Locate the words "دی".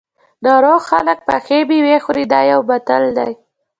3.17-3.31